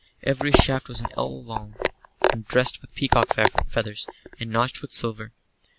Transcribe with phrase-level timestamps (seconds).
[0.23, 1.75] Every shaft was an ell long,
[2.31, 3.35] and dressed with peacock's
[3.67, 4.07] feathers
[4.39, 5.31] and notched with silver.